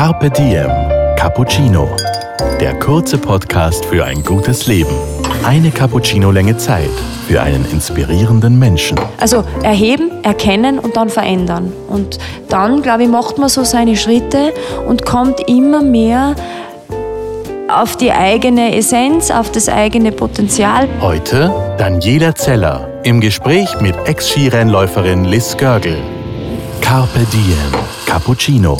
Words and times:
Carpe 0.00 0.30
Diem 0.30 0.70
Cappuccino. 1.14 1.86
Der 2.58 2.72
kurze 2.78 3.18
Podcast 3.18 3.84
für 3.84 4.02
ein 4.02 4.24
gutes 4.24 4.66
Leben. 4.66 4.94
Eine 5.44 5.70
Cappuccino-Länge 5.70 6.56
Zeit 6.56 6.88
für 7.28 7.42
einen 7.42 7.70
inspirierenden 7.70 8.58
Menschen. 8.58 8.98
Also 9.20 9.44
erheben, 9.62 10.10
erkennen 10.22 10.78
und 10.78 10.96
dann 10.96 11.10
verändern. 11.10 11.70
Und 11.86 12.18
dann, 12.48 12.80
glaube 12.80 13.02
ich, 13.02 13.10
macht 13.10 13.36
man 13.36 13.50
so 13.50 13.62
seine 13.62 13.94
Schritte 13.94 14.54
und 14.88 15.04
kommt 15.04 15.46
immer 15.50 15.82
mehr 15.82 16.34
auf 17.68 17.98
die 17.98 18.10
eigene 18.10 18.74
Essenz, 18.74 19.30
auf 19.30 19.52
das 19.52 19.68
eigene 19.68 20.12
Potenzial. 20.12 20.88
Heute 21.02 21.52
Daniela 21.76 22.34
Zeller 22.34 22.88
im 23.02 23.20
Gespräch 23.20 23.78
mit 23.82 23.94
Ex-Skirennläuferin 24.06 25.26
Liz 25.26 25.54
Görgel. 25.58 25.98
Carpe 26.80 27.26
Diem 27.34 27.74
Cappuccino. 28.06 28.78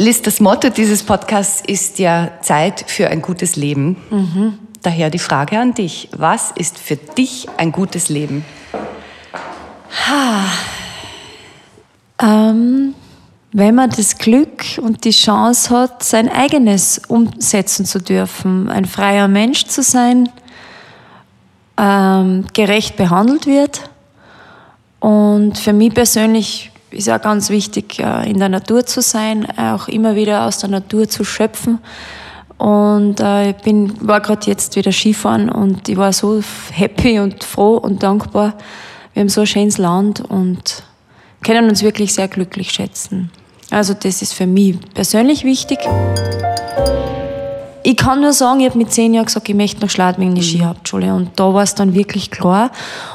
Liz, 0.00 0.22
das 0.22 0.40
Motto 0.40 0.70
dieses 0.70 1.02
Podcasts 1.02 1.62
ist 1.66 1.98
ja 1.98 2.30
Zeit 2.40 2.86
für 2.86 3.08
ein 3.08 3.20
gutes 3.20 3.56
Leben. 3.56 3.98
Mhm. 4.08 4.58
Daher 4.80 5.10
die 5.10 5.18
Frage 5.18 5.58
an 5.58 5.74
dich. 5.74 6.08
Was 6.16 6.52
ist 6.52 6.78
für 6.78 6.96
dich 6.96 7.46
ein 7.58 7.70
gutes 7.70 8.08
Leben? 8.08 8.42
Ha. 10.08 10.44
Ähm, 12.18 12.94
wenn 13.52 13.74
man 13.74 13.90
das 13.90 14.16
Glück 14.16 14.64
und 14.80 15.04
die 15.04 15.10
Chance 15.10 15.68
hat, 15.68 16.02
sein 16.02 16.30
eigenes 16.30 17.02
umsetzen 17.06 17.84
zu 17.84 17.98
dürfen, 17.98 18.70
ein 18.70 18.86
freier 18.86 19.28
Mensch 19.28 19.66
zu 19.66 19.82
sein, 19.82 20.30
ähm, 21.76 22.46
gerecht 22.54 22.96
behandelt 22.96 23.46
wird. 23.46 23.90
Und 24.98 25.58
für 25.58 25.74
mich 25.74 25.92
persönlich 25.92 26.70
ist 26.90 27.08
auch 27.08 27.20
ganz 27.20 27.50
wichtig, 27.50 27.98
in 27.98 28.38
der 28.38 28.48
Natur 28.48 28.84
zu 28.84 29.00
sein, 29.00 29.46
auch 29.58 29.88
immer 29.88 30.16
wieder 30.16 30.46
aus 30.46 30.58
der 30.58 30.70
Natur 30.70 31.08
zu 31.08 31.24
schöpfen. 31.24 31.78
Und 32.60 33.20
äh, 33.20 33.50
ich 33.50 33.56
bin, 33.56 34.06
war 34.06 34.20
gerade 34.20 34.46
jetzt 34.46 34.76
wieder 34.76 34.92
Skifahren 34.92 35.48
und 35.48 35.88
ich 35.88 35.96
war 35.96 36.12
so 36.12 36.42
happy 36.72 37.18
und 37.18 37.42
froh 37.42 37.76
und 37.78 38.02
dankbar. 38.02 38.52
Wir 39.14 39.20
haben 39.20 39.30
so 39.30 39.40
ein 39.40 39.46
schönes 39.46 39.78
Land 39.78 40.20
und 40.20 40.82
können 41.42 41.70
uns 41.70 41.82
wirklich 41.82 42.12
sehr 42.12 42.28
glücklich 42.28 42.70
schätzen. 42.70 43.30
Also 43.70 43.94
das 43.94 44.20
ist 44.20 44.34
für 44.34 44.46
mich 44.46 44.76
persönlich 44.92 45.44
wichtig. 45.44 45.78
Ich 47.82 47.96
kann 47.96 48.20
nur 48.20 48.32
sagen, 48.32 48.60
ich 48.60 48.68
habe 48.68 48.78
mit 48.78 48.92
zehn 48.92 49.14
Jahren 49.14 49.26
gesagt, 49.26 49.48
ich 49.48 49.54
möchte 49.54 49.80
nach 49.80 49.90
Schladming 49.90 50.30
in 50.30 50.34
die 50.34 50.40
mhm. 50.40 50.44
Skihauptschule. 50.44 51.14
Und 51.14 51.30
da 51.36 51.54
war 51.54 51.62
es 51.62 51.74
dann 51.74 51.94
wirklich 51.94 52.30
klar. 52.30 52.70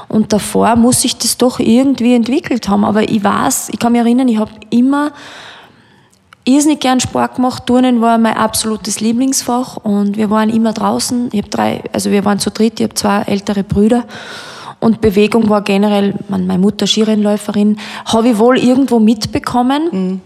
Und 0.08 0.34
davor 0.34 0.76
muss 0.76 1.04
ich 1.06 1.18
das 1.18 1.38
doch 1.38 1.60
irgendwie 1.60 2.16
entwickelt 2.16 2.68
haben. 2.68 2.84
Aber 2.84 3.08
ich 3.10 3.24
weiß, 3.24 3.70
ich 3.70 3.80
kann 3.80 3.92
mich 3.92 4.02
erinnern, 4.02 4.28
ich 4.28 4.38
habe 4.38 4.52
immer 4.70 5.12
irrsinnig 6.46 6.80
gern 6.80 7.00
Sport 7.00 7.36
gemacht. 7.36 7.66
Turnen 7.66 8.02
war 8.02 8.18
mein 8.18 8.38
absolutes 8.38 9.00
Lieblingsfach. 9.00 9.78
Und 9.78 10.18
wir 10.18 10.30
waren 10.30 10.50
immer 10.50 10.74
draußen. 10.74 11.30
Ich 11.32 11.42
habe 11.42 11.50
drei, 11.50 11.84
also 11.94 12.12
wir 12.12 12.26
waren 12.26 12.40
zu 12.40 12.50
dritt, 12.50 12.80
ich 12.80 12.86
habe 12.86 12.96
zwei 12.96 13.22
ältere 13.24 13.64
Brüder. 13.64 14.06
Und 14.80 15.02
Bewegung 15.02 15.50
war 15.50 15.62
generell, 15.62 16.14
meine 16.28 16.60
Mutter 16.60 16.86
Skirennläuferin, 16.86 17.78
habe 18.06 18.30
ich 18.30 18.38
wohl 18.38 18.58
irgendwo 18.58 19.00
mitbekommen. 19.00 19.90
Mhm. 19.92 20.22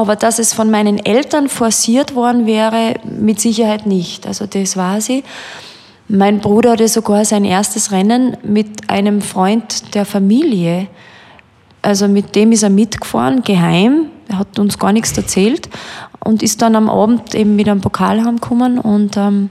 Aber 0.00 0.16
dass 0.16 0.38
es 0.38 0.54
von 0.54 0.70
meinen 0.70 0.98
Eltern 0.98 1.50
forciert 1.50 2.14
worden 2.14 2.46
wäre, 2.46 2.94
mit 3.04 3.38
Sicherheit 3.38 3.84
nicht. 3.84 4.26
Also 4.26 4.46
das 4.46 4.78
war 4.78 5.02
sie. 5.02 5.24
Mein 6.08 6.40
Bruder 6.40 6.70
hatte 6.70 6.88
sogar 6.88 7.26
sein 7.26 7.44
erstes 7.44 7.92
Rennen 7.92 8.38
mit 8.42 8.88
einem 8.88 9.20
Freund 9.20 9.94
der 9.94 10.06
Familie. 10.06 10.86
Also 11.82 12.08
mit 12.08 12.34
dem 12.34 12.50
ist 12.52 12.62
er 12.62 12.70
mitgefahren, 12.70 13.42
geheim. 13.42 14.06
Er 14.28 14.38
hat 14.38 14.58
uns 14.58 14.78
gar 14.78 14.94
nichts 14.94 15.14
erzählt 15.18 15.68
und 16.24 16.42
ist 16.42 16.62
dann 16.62 16.76
am 16.76 16.88
Abend 16.88 17.34
eben 17.34 17.54
mit 17.54 17.68
einem 17.68 17.82
Pokal 17.82 18.24
heimgekommen 18.24 18.78
und 18.78 19.18
ähm, 19.18 19.50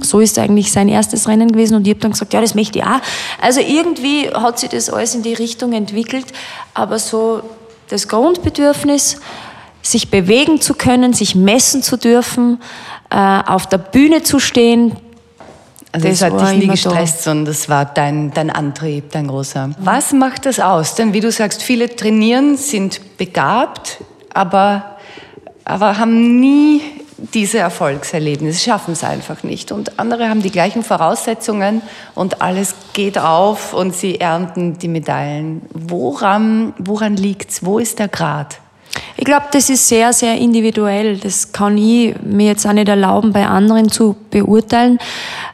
so 0.00 0.18
ist 0.20 0.38
eigentlich 0.38 0.72
sein 0.72 0.88
erstes 0.88 1.28
Rennen 1.28 1.52
gewesen 1.52 1.74
und 1.74 1.86
ich 1.86 1.90
habe 1.90 2.00
dann 2.00 2.12
gesagt, 2.12 2.32
ja, 2.32 2.40
das 2.40 2.54
möchte 2.54 2.78
ich 2.78 2.84
auch. 2.86 3.00
Also 3.42 3.60
irgendwie 3.60 4.30
hat 4.30 4.58
sich 4.58 4.70
das 4.70 4.88
alles 4.88 5.14
in 5.14 5.22
die 5.22 5.34
Richtung 5.34 5.74
entwickelt, 5.74 6.24
aber 6.72 6.98
so 6.98 7.42
das 7.88 8.08
Grundbedürfnis, 8.08 9.20
sich 9.84 10.10
bewegen 10.10 10.60
zu 10.60 10.74
können, 10.74 11.12
sich 11.12 11.34
messen 11.34 11.82
zu 11.82 11.96
dürfen, 11.96 12.60
äh, 13.10 13.16
auf 13.16 13.68
der 13.68 13.78
Bühne 13.78 14.22
zu 14.22 14.40
stehen. 14.40 14.96
Also 15.92 16.08
das, 16.08 16.18
das 16.18 16.32
hat 16.32 16.40
dich 16.40 16.58
nie 16.58 16.66
gestresst, 16.66 17.18
da. 17.18 17.22
sondern 17.30 17.44
das 17.44 17.68
war 17.68 17.84
dein, 17.84 18.32
dein 18.32 18.50
Antrieb, 18.50 19.12
dein 19.12 19.28
großer. 19.28 19.70
Was 19.78 20.12
macht 20.12 20.46
das 20.46 20.58
aus? 20.58 20.96
Denn 20.96 21.12
wie 21.12 21.20
du 21.20 21.30
sagst, 21.30 21.62
viele 21.62 21.94
trainieren, 21.94 22.56
sind 22.56 23.16
begabt, 23.16 23.98
aber, 24.32 24.96
aber 25.64 25.98
haben 25.98 26.40
nie 26.40 26.80
diese 27.16 27.58
Erfolgserlebnisse, 27.58 28.64
schaffen 28.64 28.92
es 28.92 29.04
einfach 29.04 29.44
nicht. 29.44 29.70
Und 29.70 30.00
andere 30.00 30.28
haben 30.28 30.42
die 30.42 30.50
gleichen 30.50 30.82
Voraussetzungen 30.82 31.82
und 32.16 32.42
alles 32.42 32.74
geht 32.92 33.18
auf 33.18 33.72
und 33.72 33.94
sie 33.94 34.18
ernten 34.18 34.78
die 34.78 34.88
Medaillen. 34.88 35.62
Woran, 35.72 36.74
woran 36.78 37.16
liegt 37.16 37.50
es? 37.50 37.64
Wo 37.64 37.78
ist 37.78 38.00
der 38.00 38.08
Grad? 38.08 38.58
Ich 39.16 39.24
glaube, 39.24 39.46
das 39.52 39.70
ist 39.70 39.86
sehr, 39.88 40.12
sehr 40.12 40.36
individuell. 40.36 41.16
Das 41.18 41.52
kann 41.52 41.78
ich 41.78 42.14
mir 42.22 42.48
jetzt 42.48 42.66
auch 42.66 42.72
nicht 42.72 42.88
erlauben, 42.88 43.32
bei 43.32 43.46
anderen 43.46 43.88
zu 43.88 44.16
beurteilen. 44.30 44.98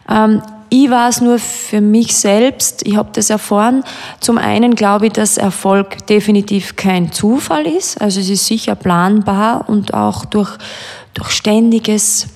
Ähm, 0.09 0.43
ich 0.72 0.88
weiß 0.88 1.22
nur 1.22 1.41
für 1.41 1.81
mich 1.81 2.16
selbst, 2.16 2.87
ich 2.87 2.97
habe 2.97 3.10
das 3.12 3.28
erfahren. 3.28 3.82
Zum 4.21 4.38
einen 4.38 4.76
glaube 4.76 5.09
ich, 5.09 5.12
dass 5.12 5.37
Erfolg 5.37 6.06
definitiv 6.06 6.76
kein 6.76 7.10
Zufall 7.10 7.66
ist. 7.66 8.00
Also 8.00 8.21
es 8.21 8.31
ist 8.31 8.47
sicher 8.47 8.76
planbar 8.76 9.69
und 9.69 9.92
auch 9.94 10.25
durch, 10.25 10.56
durch 11.12 11.31
ständiges, 11.31 12.28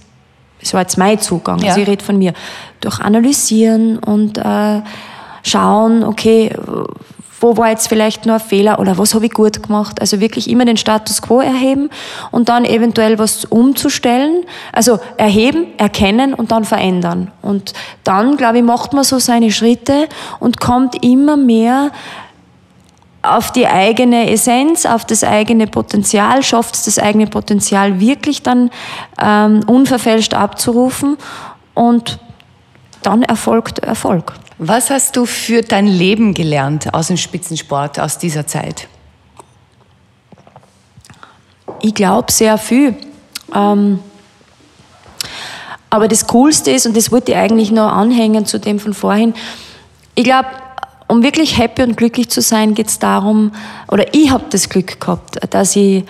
das 0.60 0.74
war 0.74 0.80
jetzt 0.80 0.98
mein 0.98 1.20
Zugang, 1.20 1.60
ja. 1.60 1.68
also 1.68 1.80
ich 1.80 1.86
rede 1.86 2.04
von 2.04 2.18
mir, 2.18 2.32
durch 2.80 2.98
Analysieren 2.98 3.98
und 3.98 4.36
äh, 4.38 4.82
schauen, 5.44 6.02
okay, 6.02 6.50
wo 7.44 7.58
war 7.58 7.68
jetzt 7.68 7.88
vielleicht 7.88 8.24
nur 8.24 8.36
ein 8.36 8.40
Fehler 8.40 8.78
oder 8.78 8.96
was 8.96 9.14
habe 9.14 9.26
ich 9.26 9.32
gut 9.32 9.62
gemacht. 9.62 10.00
Also 10.00 10.18
wirklich 10.18 10.48
immer 10.48 10.64
den 10.64 10.78
Status 10.78 11.20
quo 11.20 11.40
erheben 11.40 11.90
und 12.30 12.48
dann 12.48 12.64
eventuell 12.64 13.18
was 13.18 13.44
umzustellen. 13.44 14.44
Also 14.72 14.98
erheben, 15.18 15.66
erkennen 15.76 16.32
und 16.32 16.52
dann 16.52 16.64
verändern. 16.64 17.30
Und 17.42 17.74
dann, 18.02 18.38
glaube 18.38 18.58
ich, 18.58 18.64
macht 18.64 18.94
man 18.94 19.04
so 19.04 19.18
seine 19.18 19.50
Schritte 19.50 20.08
und 20.40 20.58
kommt 20.58 21.04
immer 21.04 21.36
mehr 21.36 21.90
auf 23.20 23.52
die 23.52 23.66
eigene 23.66 24.30
Essenz, 24.30 24.86
auf 24.86 25.04
das 25.04 25.22
eigene 25.22 25.66
Potenzial, 25.66 26.42
schafft 26.42 26.74
es 26.74 26.84
das 26.84 26.98
eigene 26.98 27.26
Potenzial 27.26 28.00
wirklich 28.00 28.42
dann 28.42 28.70
ähm, 29.20 29.60
unverfälscht 29.66 30.34
abzurufen 30.34 31.16
und 31.74 32.18
dann 33.02 33.22
erfolgt 33.22 33.80
Erfolg. 33.80 34.32
Was 34.58 34.90
hast 34.90 35.16
du 35.16 35.26
für 35.26 35.62
dein 35.62 35.86
Leben 35.86 36.32
gelernt 36.32 36.94
aus 36.94 37.08
dem 37.08 37.16
Spitzensport, 37.16 37.98
aus 37.98 38.18
dieser 38.18 38.46
Zeit? 38.46 38.86
Ich 41.82 41.94
glaube 41.94 42.30
sehr 42.30 42.56
viel. 42.56 42.94
Ähm, 43.52 43.98
aber 45.90 46.08
das 46.08 46.26
Coolste 46.28 46.70
ist, 46.70 46.86
und 46.86 46.96
das 46.96 47.10
wollte 47.10 47.32
ich 47.32 47.38
eigentlich 47.38 47.72
noch 47.72 47.90
anhängen 47.90 48.46
zu 48.46 48.58
dem 48.58 48.78
von 48.78 48.94
vorhin, 48.94 49.34
ich 50.14 50.24
glaube, 50.24 50.48
um 51.08 51.22
wirklich 51.22 51.58
happy 51.58 51.82
und 51.82 51.96
glücklich 51.96 52.30
zu 52.30 52.40
sein, 52.40 52.74
geht 52.74 52.88
es 52.88 52.98
darum, 52.98 53.52
oder 53.88 54.14
ich 54.14 54.30
habe 54.30 54.44
das 54.50 54.68
Glück 54.68 55.00
gehabt, 55.00 55.38
dass 55.52 55.74
ich, 55.76 56.04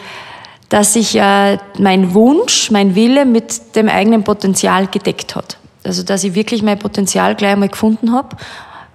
dass 0.69 0.97
ich 0.97 1.16
äh, 1.16 1.59
mein 1.78 2.15
Wunsch, 2.15 2.71
mein 2.71 2.94
Wille 2.94 3.25
mit 3.25 3.75
dem 3.75 3.88
eigenen 3.88 4.22
Potenzial 4.22 4.87
gedeckt 4.87 5.34
hat. 5.34 5.59
Also, 5.84 6.03
dass 6.03 6.25
ich 6.25 6.34
wirklich 6.34 6.62
mein 6.62 6.78
Potenzial 6.78 7.34
gleich 7.34 7.53
einmal 7.53 7.69
gefunden 7.69 8.12
habe 8.12 8.37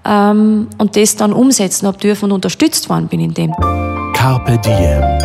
ähm, 0.06 0.68
und 0.78 0.96
das 0.96 1.16
dann 1.16 1.34
umsetzen 1.34 1.88
habe 1.88 1.98
dürfen 1.98 2.26
und 2.26 2.32
unterstützt 2.34 2.90
worden 2.90 3.08
bin 3.08 3.20
in 3.20 3.34
dem. 3.34 3.54
Carpe 4.14 4.58
Diem. 4.58 5.20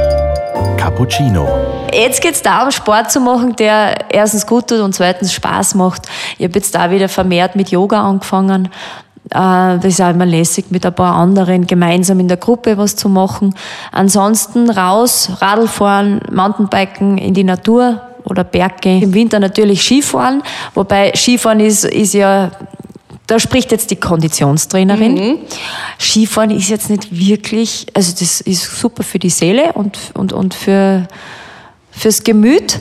Cappuccino. 0.76 1.48
Jetzt 1.92 2.20
geht 2.20 2.34
es 2.34 2.42
darum, 2.42 2.70
Sport 2.70 3.10
zu 3.10 3.20
machen, 3.20 3.56
der 3.56 4.12
erstens 4.12 4.46
gut 4.46 4.68
tut 4.68 4.80
und 4.80 4.94
zweitens 4.94 5.32
Spaß 5.32 5.76
macht. 5.76 6.02
Ich 6.38 6.44
habe 6.44 6.54
jetzt 6.54 6.74
da 6.74 6.90
wieder 6.90 7.08
vermehrt 7.08 7.56
mit 7.56 7.70
Yoga 7.70 8.02
angefangen. 8.02 8.66
Äh, 9.30 9.78
das 9.78 9.84
ist 9.84 10.00
auch 10.02 10.10
immer 10.10 10.26
lässig, 10.26 10.66
mit 10.70 10.84
ein 10.84 10.94
paar 10.94 11.14
anderen 11.16 11.66
gemeinsam 11.66 12.20
in 12.20 12.28
der 12.28 12.36
Gruppe 12.36 12.76
was 12.76 12.96
zu 12.96 13.08
machen. 13.08 13.54
Ansonsten 13.92 14.68
raus, 14.68 15.30
Radl 15.40 15.68
fahren, 15.68 16.20
Mountainbiken 16.30 17.16
in 17.16 17.32
die 17.32 17.44
Natur, 17.44 18.02
oder 18.24 18.44
Berggehen. 18.44 19.02
Im 19.02 19.14
Winter 19.14 19.38
natürlich 19.38 19.82
Skifahren, 19.82 20.42
wobei 20.74 21.12
Skifahren 21.14 21.60
ist, 21.60 21.84
ist 21.84 22.14
ja 22.14 22.50
da 23.26 23.38
spricht 23.38 23.72
jetzt 23.72 23.90
die 23.90 23.96
Konditionstrainerin. 23.96 25.14
Mhm. 25.14 25.38
Skifahren 25.98 26.50
ist 26.50 26.68
jetzt 26.68 26.90
nicht 26.90 27.16
wirklich, 27.16 27.86
also 27.94 28.12
das 28.12 28.40
ist 28.42 28.78
super 28.78 29.02
für 29.02 29.18
die 29.18 29.30
Seele 29.30 29.72
und, 29.72 29.98
und, 30.14 30.32
und 30.32 30.54
für, 30.54 31.08
fürs 31.90 32.22
Gemüt. 32.22 32.80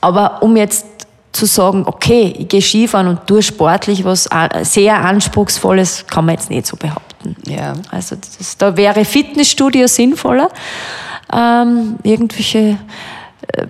Aber 0.00 0.42
um 0.42 0.56
jetzt 0.56 0.84
zu 1.32 1.46
sagen, 1.46 1.84
okay, 1.86 2.34
ich 2.38 2.48
gehe 2.48 2.60
Skifahren 2.60 3.08
und 3.08 3.26
tue 3.26 3.42
sportlich 3.42 4.04
was 4.04 4.28
sehr 4.62 5.04
Anspruchsvolles, 5.04 6.06
kann 6.06 6.26
man 6.26 6.34
jetzt 6.34 6.50
nicht 6.50 6.66
so 6.66 6.76
behaupten. 6.76 7.36
Ja. 7.46 7.74
Also 7.90 8.16
das, 8.16 8.56
da 8.56 8.76
wäre 8.76 9.04
Fitnessstudio 9.04 9.86
sinnvoller. 9.86 10.50
Ähm, 11.32 11.96
irgendwelche 12.02 12.78
äh, 13.52 13.66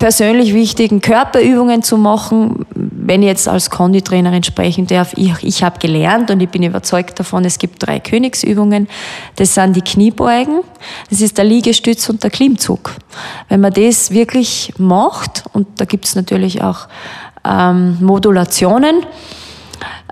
persönlich 0.00 0.54
wichtigen 0.54 1.00
Körperübungen 1.02 1.82
zu 1.82 1.98
machen. 1.98 2.64
Wenn 2.74 3.22
ich 3.22 3.28
jetzt 3.28 3.46
als 3.46 3.68
Konditrainerin 3.68 4.42
sprechen 4.42 4.86
darf, 4.86 5.12
ich, 5.16 5.32
ich 5.42 5.62
habe 5.62 5.78
gelernt 5.78 6.30
und 6.30 6.40
ich 6.40 6.48
bin 6.48 6.62
überzeugt 6.62 7.20
davon, 7.20 7.44
es 7.44 7.58
gibt 7.58 7.86
drei 7.86 8.00
Königsübungen. 8.00 8.88
Das 9.36 9.54
sind 9.54 9.76
die 9.76 9.82
Kniebeugen, 9.82 10.62
das 11.10 11.20
ist 11.20 11.36
der 11.36 11.44
Liegestütz 11.44 12.08
und 12.08 12.24
der 12.24 12.30
Klimmzug. 12.30 12.94
Wenn 13.48 13.60
man 13.60 13.74
das 13.74 14.10
wirklich 14.10 14.72
macht, 14.78 15.44
und 15.52 15.68
da 15.76 15.84
gibt 15.84 16.06
es 16.06 16.14
natürlich 16.14 16.62
auch 16.62 16.88
ähm, 17.46 17.98
Modulationen, 18.00 19.04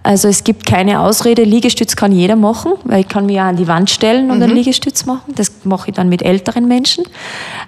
also 0.03 0.29
es 0.29 0.45
gibt 0.45 0.67
keine 0.67 1.01
Ausrede, 1.01 1.45
Liegestütz 1.45 1.97
kann 1.97 2.13
jeder 2.13 2.37
machen, 2.37 2.73
weil 2.85 3.01
ich 3.01 3.09
kann 3.09 3.25
mich 3.25 3.37
ja 3.37 3.49
an 3.49 3.57
die 3.57 3.67
Wand 3.67 3.89
stellen 3.89 4.31
und 4.31 4.37
mhm. 4.37 4.45
einen 4.45 4.55
Liegestütz 4.55 5.07
machen. 5.07 5.35
Das 5.35 5.51
mache 5.65 5.89
ich 5.89 5.97
dann 5.97 6.11
mit 6.11 6.23
älteren 6.23 6.69
Menschen, 6.69 7.05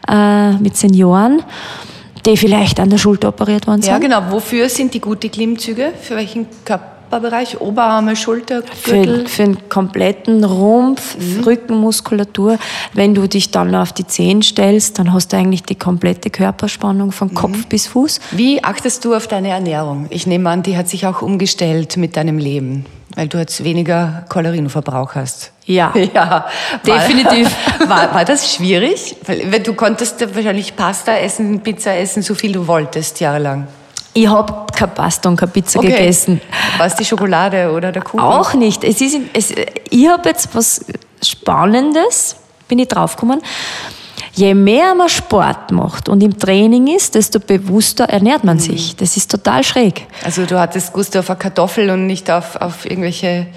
äh, 0.07 0.53
mit 0.53 0.77
Senioren 0.77 1.43
die 2.31 2.37
vielleicht 2.37 2.81
an 2.81 2.91
der 2.91 2.99
Schulter 2.99 3.29
operiert 3.29 3.67
worden 3.67 3.83
sind. 3.83 3.93
Ja, 3.93 3.99
genau. 3.99 4.31
Wofür 4.31 4.69
sind 4.69 4.95
die 4.95 5.01
gute 5.01 5.29
Klimmzüge? 5.29 5.93
Für 6.01 6.17
welchen 6.17 6.47
Körperbereich? 7.11 7.61
Oberarme, 7.61 8.15
Schulter, 8.15 8.63
Gürtel? 8.85 9.27
Für, 9.27 9.29
für 9.29 9.43
den 9.43 9.69
kompletten 9.69 10.45
Rumpf, 10.45 11.17
mhm. 11.19 11.43
Rückenmuskulatur. 11.43 12.57
Wenn 12.93 13.15
du 13.15 13.27
dich 13.29 13.51
dann 13.51 13.75
auf 13.75 13.93
die 13.93 14.07
Zehen 14.07 14.43
stellst, 14.43 14.99
dann 14.99 15.13
hast 15.13 15.33
du 15.33 15.37
eigentlich 15.37 15.65
die 15.65 15.75
komplette 15.75 16.31
Körperspannung 16.31 17.11
von 17.11 17.35
Kopf 17.35 17.57
mhm. 17.57 17.65
bis 17.69 17.89
Fuß. 17.89 18.21
Wie 18.31 18.63
achtest 18.63 19.05
du 19.05 19.15
auf 19.15 19.27
deine 19.27 19.49
Ernährung? 19.49 20.07
Ich 20.11 20.29
nehme 20.29 20.49
an, 20.51 20.63
die 20.63 20.77
hat 20.77 20.89
sich 20.89 21.05
auch 21.05 21.21
umgestellt 21.21 21.97
mit 21.97 22.17
deinem 22.17 22.39
Leben, 22.39 22.87
weil 23.17 23.27
du 23.27 23.39
jetzt 23.39 23.65
weniger 23.65 24.25
Kalorienverbrauch 24.29 25.17
hast. 25.17 25.51
Ja, 25.67 25.93
ja 26.15 26.47
definitiv. 26.87 27.51
War, 27.89 28.15
war 28.15 28.25
das 28.25 28.55
schwierig? 28.55 29.17
Weil 29.27 29.61
du 29.61 29.75
konntest 29.75 30.21
wahrscheinlich 30.37 30.77
Pasta 30.77 31.17
essen, 31.17 31.61
Pizza 31.61 31.97
essen, 31.97 32.23
so 32.23 32.37
viel 32.37 32.53
du 32.53 32.69
wolltest 32.69 33.19
jahrelang. 33.19 33.67
Ich 34.13 34.27
habe 34.27 34.67
keine 34.75 34.93
Pasta 34.93 35.29
und 35.29 35.37
keine 35.37 35.53
Pizza 35.53 35.79
okay. 35.79 35.91
gegessen. 35.91 36.41
War 36.79 36.87
es 36.87 36.95
die 36.97 37.05
Schokolade 37.05 37.71
oder 37.71 37.93
der 37.93 38.03
Kuchen? 38.03 38.21
Auch 38.21 38.55
nicht. 38.55 38.83
Es 38.83 39.01
ist, 39.01 39.17
es, 39.33 39.53
ich 39.91 40.09
habe 40.09 40.29
jetzt 40.29 40.55
was 40.55 40.85
Spannendes, 41.23 42.37
bin 42.69 42.79
ich 42.79 42.89
draufgekommen. 42.89 43.41
Je 44.33 44.55
mehr 44.55 44.95
man 44.95 45.09
Sport 45.09 45.73
macht 45.73 46.09
und 46.09 46.23
im 46.23 46.39
Training 46.39 46.87
ist, 46.87 47.15
desto 47.15 47.41
bewusster 47.41 48.05
ernährt 48.05 48.45
man 48.45 48.57
mhm. 48.57 48.61
sich. 48.61 48.97
Das 48.97 49.17
ist 49.17 49.31
total 49.31 49.65
schräg. 49.65 50.07
Also 50.25 50.47
du 50.47 50.59
hattest 50.59 50.93
Gust 50.93 51.17
auf 51.17 51.31
eine 51.31 51.39
Kartoffel 51.39 51.91
und 51.91 52.07
nicht 52.07 52.31
auf, 52.31 52.57
auf 52.57 52.85
irgendwelche 52.85 53.49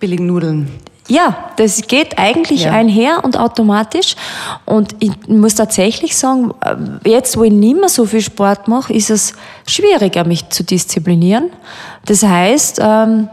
billigen 0.00 0.26
Nudeln. 0.26 0.70
Ja, 1.08 1.50
das 1.56 1.82
geht 1.82 2.18
eigentlich 2.18 2.64
ja. 2.64 2.72
einher 2.72 3.24
und 3.24 3.38
automatisch. 3.38 4.16
Und 4.64 4.96
ich 5.00 5.12
muss 5.28 5.54
tatsächlich 5.54 6.16
sagen, 6.16 6.52
jetzt, 7.04 7.36
wo 7.36 7.44
ich 7.44 7.52
nicht 7.52 7.78
mehr 7.78 7.90
so 7.90 8.06
viel 8.06 8.22
Sport 8.22 8.68
mache, 8.68 8.92
ist 8.94 9.10
es 9.10 9.34
schwieriger, 9.66 10.24
mich 10.24 10.48
zu 10.48 10.64
disziplinieren. 10.64 11.50
Das 12.06 12.22
heißt, 12.22 12.80
ähm, 12.82 13.28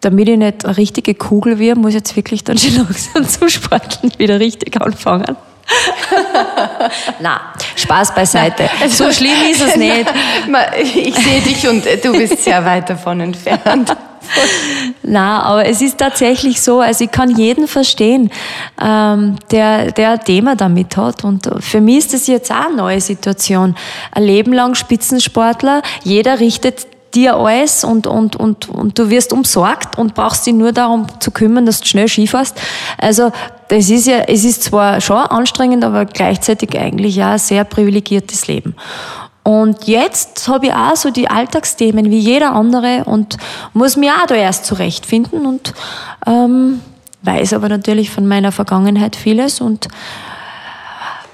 damit 0.00 0.28
ich 0.28 0.38
nicht 0.38 0.64
eine 0.64 0.76
richtige 0.76 1.14
Kugel 1.14 1.58
werde, 1.58 1.80
muss 1.80 1.90
ich 1.90 1.96
jetzt 1.96 2.16
wirklich 2.16 2.44
dann 2.44 2.56
schon 2.56 2.74
langsam 2.76 3.28
zum 3.28 3.48
Sporten 3.48 4.10
wieder 4.16 4.40
richtig 4.40 4.80
anfangen. 4.80 5.36
Na, 7.20 7.52
Spaß 7.76 8.14
beiseite. 8.14 8.68
Also, 8.80 9.04
so 9.04 9.12
schlimm 9.12 9.50
ist 9.50 9.62
es 9.62 9.76
nicht. 9.76 10.06
Ich 10.84 11.14
sehe 11.16 11.40
dich 11.40 11.68
und 11.68 11.84
du 12.02 12.12
bist 12.12 12.42
sehr 12.42 12.64
weit 12.64 12.88
davon 12.88 13.20
entfernt. 13.20 13.94
Na, 15.02 15.42
aber 15.42 15.66
es 15.66 15.80
ist 15.80 15.98
tatsächlich 15.98 16.60
so, 16.60 16.80
also 16.80 17.04
ich 17.04 17.10
kann 17.10 17.30
jeden 17.30 17.66
verstehen, 17.66 18.30
ähm, 18.82 19.36
der, 19.50 19.92
der 19.92 20.12
ein 20.12 20.24
Thema 20.24 20.56
damit 20.56 20.96
hat. 20.96 21.24
Und 21.24 21.48
für 21.60 21.80
mich 21.80 21.98
ist 21.98 22.14
das 22.14 22.26
jetzt 22.26 22.50
auch 22.50 22.66
eine 22.66 22.76
neue 22.76 23.00
Situation. 23.00 23.74
Ein 24.12 24.24
Leben 24.24 24.52
lang 24.52 24.74
Spitzensportler, 24.74 25.82
jeder 26.02 26.40
richtet 26.40 26.86
dir 27.14 27.36
alles 27.36 27.84
und, 27.84 28.06
und, 28.06 28.36
und, 28.36 28.68
und 28.68 28.98
du 28.98 29.10
wirst 29.10 29.32
umsorgt 29.32 29.98
und 29.98 30.14
brauchst 30.14 30.46
dich 30.46 30.54
nur 30.54 30.72
darum 30.72 31.06
zu 31.20 31.30
kümmern, 31.30 31.66
dass 31.66 31.80
du 31.80 31.86
schnell 31.86 32.08
Skifährst. 32.08 32.60
Also 32.98 33.32
das 33.68 33.90
ist 33.90 34.06
ja, 34.06 34.18
es 34.26 34.44
ist 34.44 34.64
zwar 34.64 35.00
schon 35.00 35.16
anstrengend, 35.16 35.84
aber 35.84 36.04
gleichzeitig 36.04 36.78
eigentlich 36.78 37.16
ja 37.16 37.32
ein 37.32 37.38
sehr 37.38 37.64
privilegiertes 37.64 38.46
Leben. 38.46 38.74
Und 39.42 39.86
jetzt 39.86 40.46
habe 40.48 40.66
ich 40.66 40.74
auch 40.74 40.96
so 40.96 41.10
die 41.10 41.30
Alltagsthemen 41.30 42.10
wie 42.10 42.18
jeder 42.18 42.52
andere 42.52 43.04
und 43.04 43.38
muss 43.72 43.96
mich 43.96 44.10
auch 44.10 44.26
da 44.26 44.34
erst 44.34 44.66
zurechtfinden 44.66 45.46
und 45.46 45.72
ähm, 46.26 46.82
weiß 47.22 47.54
aber 47.54 47.70
natürlich 47.70 48.10
von 48.10 48.26
meiner 48.26 48.52
Vergangenheit 48.52 49.16
vieles 49.16 49.62
und 49.62 49.88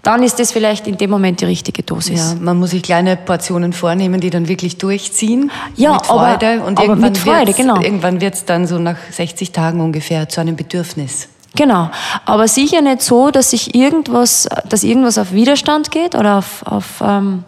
dann 0.09 0.23
ist 0.23 0.39
das 0.39 0.53
vielleicht 0.53 0.87
in 0.87 0.97
dem 0.97 1.11
Moment 1.11 1.43
die 1.43 1.45
richtige 1.45 1.83
Dosis. 1.83 2.33
Ja, 2.33 2.41
man 2.41 2.57
muss 2.57 2.71
sich 2.71 2.83
kleine 2.83 3.15
Portionen 3.19 3.75
vornehmen, 3.75 4.23
die 4.23 4.31
dann 4.31 4.49
wirklich 4.49 4.79
durchziehen. 4.79 5.51
Ja, 5.77 5.93
mit 5.93 6.07
Freude. 6.07 6.47
Aber, 6.47 6.65
und 6.65 6.79
aber 6.79 6.89
irgendwann 6.89 7.13
mit 7.13 7.19
Freude, 7.19 7.53
genau. 7.53 7.79
Irgendwann 7.79 8.19
wird 8.23 8.33
es 8.33 8.47
dann 8.47 8.67
so 8.67 8.79
nach 8.79 8.97
60 9.11 9.53
Tagen 9.53 9.83
ungefähr 9.83 10.27
zu 10.27 10.41
einem 10.41 10.57
Bedürfnis. 10.57 11.29
Genau, 11.57 11.91
aber 12.25 12.49
sicher 12.49 12.81
nicht 12.81 13.03
so, 13.03 13.31
dass 13.31 13.51
sich 13.51 13.75
irgendwas, 13.75 14.49
dass 14.67 14.83
irgendwas 14.83 15.19
auf 15.19 15.33
Widerstand 15.33 15.91
geht 15.91 16.15
oder 16.15 16.39
auf, 16.39 16.63
auf 16.65 17.03
ähm, 17.03 17.45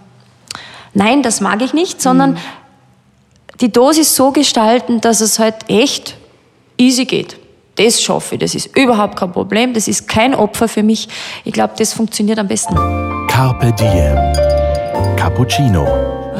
Nein, 0.92 1.22
das 1.22 1.40
mag 1.40 1.62
ich 1.62 1.72
nicht, 1.72 2.02
sondern 2.02 2.32
mhm. 2.32 2.38
die 3.62 3.72
Dosis 3.72 4.14
so 4.14 4.32
gestalten, 4.32 5.00
dass 5.00 5.22
es 5.22 5.38
halt 5.38 5.54
echt 5.68 6.14
easy 6.76 7.06
geht. 7.06 7.39
Das 7.76 8.02
schaffe 8.02 8.34
ich, 8.34 8.40
das 8.40 8.54
ist 8.54 8.76
überhaupt 8.76 9.16
kein 9.16 9.32
Problem, 9.32 9.72
das 9.72 9.88
ist 9.88 10.08
kein 10.08 10.34
Opfer 10.34 10.68
für 10.68 10.82
mich. 10.82 11.08
Ich 11.44 11.52
glaube, 11.52 11.74
das 11.78 11.92
funktioniert 11.92 12.38
am 12.38 12.48
besten. 12.48 12.74
Carpe 13.28 13.72
Diem. 13.72 14.50
Cappuccino. 15.16 15.86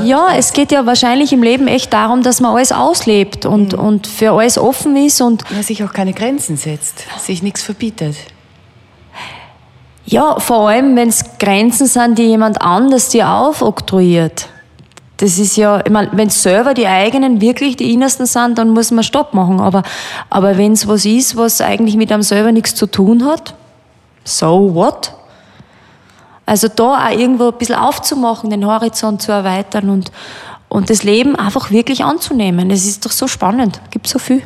Ja, 0.04 0.28
es 0.36 0.52
geht 0.52 0.72
ja 0.72 0.86
wahrscheinlich 0.86 1.32
im 1.32 1.42
Leben 1.42 1.68
echt 1.68 1.92
darum, 1.92 2.22
dass 2.22 2.40
man 2.40 2.54
alles 2.54 2.72
auslebt 2.72 3.44
und, 3.44 3.74
mhm. 3.74 3.78
und 3.78 4.06
für 4.06 4.32
alles 4.32 4.56
offen 4.56 4.96
ist 4.96 5.20
und 5.20 5.44
ja, 5.54 5.62
sich 5.62 5.84
auch 5.84 5.92
keine 5.92 6.12
Grenzen 6.12 6.56
setzt, 6.56 7.04
sich 7.18 7.42
nichts 7.42 7.62
verbietet. 7.62 8.16
Ja, 10.06 10.40
vor 10.40 10.68
allem, 10.68 10.96
wenn 10.96 11.08
es 11.08 11.38
Grenzen 11.38 11.86
sind, 11.86 12.18
die 12.18 12.24
jemand 12.24 12.62
anders 12.62 13.10
dir 13.10 13.28
aufoktroyiert. 13.28 14.48
Das 15.20 15.38
ist 15.38 15.56
ja, 15.56 15.82
ich 15.84 15.90
meine, 15.90 16.08
wenn 16.12 16.28
es 16.28 16.42
selber 16.42 16.72
die 16.72 16.86
eigenen 16.86 17.42
wirklich 17.42 17.76
die 17.76 17.92
innersten 17.92 18.24
sind, 18.24 18.56
dann 18.56 18.70
muss 18.70 18.90
man 18.90 19.04
Stopp 19.04 19.34
machen. 19.34 19.60
Aber, 19.60 19.82
aber 20.30 20.56
wenn 20.56 20.72
es 20.72 20.88
was 20.88 21.04
ist, 21.04 21.36
was 21.36 21.60
eigentlich 21.60 21.96
mit 21.96 22.10
einem 22.10 22.22
selber 22.22 22.52
nichts 22.52 22.74
zu 22.74 22.86
tun 22.86 23.26
hat, 23.26 23.54
so 24.24 24.74
what? 24.74 25.12
Also 26.46 26.68
da 26.68 27.06
auch 27.06 27.10
irgendwo 27.10 27.48
ein 27.48 27.58
bisschen 27.58 27.74
aufzumachen, 27.74 28.48
den 28.48 28.64
Horizont 28.64 29.20
zu 29.20 29.30
erweitern 29.30 29.90
und, 29.90 30.10
und 30.70 30.88
das 30.88 31.02
Leben 31.02 31.36
einfach 31.36 31.70
wirklich 31.70 32.02
anzunehmen. 32.02 32.70
Es 32.70 32.86
ist 32.86 33.04
doch 33.04 33.12
so 33.12 33.28
spannend, 33.28 33.78
gibt 33.90 34.06
so 34.06 34.18
viel. 34.18 34.42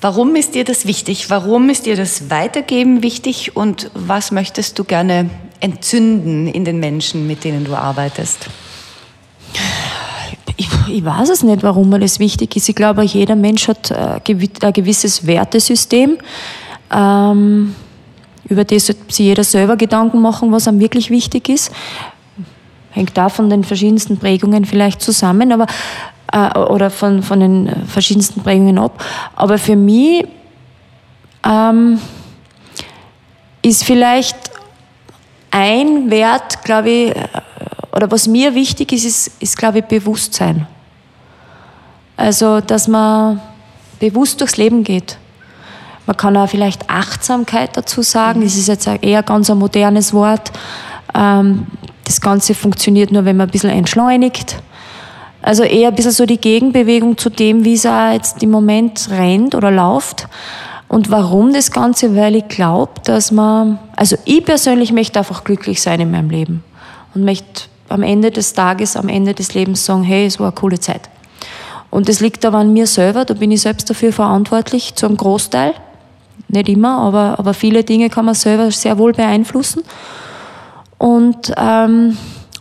Warum 0.00 0.34
ist 0.34 0.56
dir 0.56 0.64
das 0.64 0.84
wichtig? 0.84 1.30
Warum 1.30 1.70
ist 1.70 1.86
dir 1.86 1.94
das 1.94 2.28
Weitergeben 2.28 3.04
wichtig? 3.04 3.54
Und 3.56 3.88
was 3.94 4.32
möchtest 4.32 4.80
du 4.80 4.84
gerne 4.84 5.30
entzünden 5.60 6.48
in 6.48 6.64
den 6.64 6.80
Menschen, 6.80 7.28
mit 7.28 7.44
denen 7.44 7.64
du 7.64 7.76
arbeitest? 7.76 8.48
Ich, 10.88 11.04
weiß 11.04 11.28
es 11.30 11.42
nicht, 11.42 11.62
warum 11.62 11.90
das 12.00 12.18
wichtig 12.18 12.56
ist. 12.56 12.68
Ich 12.68 12.74
glaube, 12.74 13.02
jeder 13.02 13.36
Mensch 13.36 13.68
hat 13.68 13.90
äh, 13.90 14.20
ein 14.26 14.72
gewisses 14.72 15.26
Wertesystem, 15.26 16.18
ähm, 16.92 17.74
über 18.48 18.64
das 18.64 18.86
sich 18.86 18.96
jeder 19.18 19.44
selber 19.44 19.76
Gedanken 19.76 20.20
machen, 20.20 20.52
was 20.52 20.68
einem 20.68 20.80
wirklich 20.80 21.10
wichtig 21.10 21.48
ist. 21.48 21.72
Hängt 22.90 23.16
da 23.16 23.28
von 23.28 23.48
den 23.48 23.64
verschiedensten 23.64 24.18
Prägungen 24.18 24.64
vielleicht 24.64 25.00
zusammen, 25.00 25.52
aber 25.52 25.66
äh, 26.32 26.58
oder 26.58 26.90
von, 26.90 27.22
von 27.22 27.40
den 27.40 27.86
verschiedensten 27.86 28.42
Prägungen 28.42 28.78
ab. 28.78 29.02
Aber 29.34 29.58
für 29.58 29.76
mich 29.76 30.26
ähm, 31.46 31.98
ist 33.62 33.84
vielleicht 33.84 34.36
ein 35.50 36.10
Wert, 36.10 36.64
glaube 36.64 36.90
ich, 36.90 37.14
oder 37.92 38.10
was 38.10 38.26
mir 38.26 38.54
wichtig 38.54 38.92
ist, 38.92 39.04
ist, 39.04 39.42
ist 39.42 39.56
glaube 39.56 39.80
ich, 39.80 39.84
Bewusstsein. 39.84 40.66
Also, 42.16 42.60
dass 42.60 42.88
man 42.88 43.40
bewusst 43.98 44.40
durchs 44.40 44.56
Leben 44.56 44.84
geht. 44.84 45.18
Man 46.06 46.16
kann 46.16 46.36
auch 46.36 46.48
vielleicht 46.48 46.88
Achtsamkeit 46.90 47.76
dazu 47.76 48.02
sagen. 48.02 48.42
Das 48.42 48.56
ist 48.56 48.68
jetzt 48.68 48.86
eher 48.86 49.22
ganz 49.22 49.50
ein 49.50 49.58
modernes 49.58 50.12
Wort. 50.12 50.52
Ähm, 51.14 51.66
das 52.04 52.20
Ganze 52.20 52.54
funktioniert 52.54 53.12
nur, 53.12 53.24
wenn 53.24 53.36
man 53.36 53.48
ein 53.48 53.52
bisschen 53.52 53.70
entschleunigt. 53.70 54.56
Also 55.40 55.62
eher 55.62 55.88
ein 55.88 55.94
bisschen 55.94 56.12
so 56.12 56.26
die 56.26 56.40
Gegenbewegung 56.40 57.18
zu 57.18 57.28
dem, 57.30 57.64
wie 57.64 57.74
es 57.74 57.86
auch 57.86 58.12
jetzt 58.12 58.42
im 58.42 58.50
Moment 58.50 59.08
rennt 59.10 59.54
oder 59.54 59.70
läuft. 59.70 60.28
Und 60.88 61.10
warum 61.10 61.52
das 61.52 61.70
Ganze? 61.70 62.14
Weil 62.14 62.36
ich 62.36 62.48
glaube, 62.48 63.00
dass 63.04 63.32
man, 63.32 63.78
also 63.96 64.16
ich 64.24 64.44
persönlich 64.44 64.92
möchte 64.92 65.18
einfach 65.18 65.44
glücklich 65.44 65.80
sein 65.80 66.00
in 66.00 66.10
meinem 66.10 66.30
Leben 66.30 66.64
und 67.14 67.24
möchte 67.24 67.71
am 67.92 68.02
Ende 68.02 68.30
des 68.30 68.52
Tages, 68.54 68.96
am 68.96 69.08
Ende 69.08 69.34
des 69.34 69.54
Lebens 69.54 69.84
sagen, 69.84 70.02
hey, 70.02 70.26
es 70.26 70.38
war 70.40 70.48
eine 70.48 70.54
coole 70.54 70.80
Zeit. 70.80 71.08
Und 71.90 72.08
das 72.08 72.20
liegt 72.20 72.44
aber 72.44 72.58
an 72.58 72.72
mir 72.72 72.86
selber, 72.86 73.24
da 73.24 73.34
bin 73.34 73.50
ich 73.50 73.60
selbst 73.60 73.90
dafür 73.90 74.12
verantwortlich, 74.12 74.94
zum 74.94 75.16
Großteil. 75.16 75.74
Nicht 76.48 76.68
immer, 76.68 76.98
aber, 76.98 77.38
aber 77.38 77.54
viele 77.54 77.84
Dinge 77.84 78.08
kann 78.08 78.24
man 78.24 78.34
selber 78.34 78.70
sehr 78.70 78.96
wohl 78.98 79.12
beeinflussen. 79.12 79.82
Und 80.98 81.52
ähm, 81.56 82.16